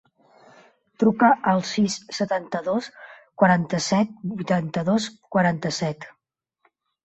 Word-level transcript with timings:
Truca 1.03 1.29
al 1.51 1.61
sis, 1.73 1.97
setanta-dos, 2.21 2.89
quaranta-set, 3.43 4.19
vuitanta-dos, 4.35 5.11
quaranta-set. 5.39 6.13